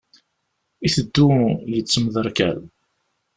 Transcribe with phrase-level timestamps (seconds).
[0.87, 1.29] Iteddu
[1.73, 2.59] yettemderkal.